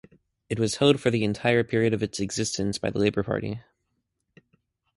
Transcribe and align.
It 0.49 0.59
was 0.59 0.77
held 0.77 0.99
for 0.99 1.11
the 1.11 1.23
entire 1.23 1.63
period 1.63 1.93
of 1.93 2.01
its 2.01 2.19
existence 2.19 2.79
by 2.79 2.89
the 2.89 2.97
Labour 2.97 3.21
Party. 3.21 3.61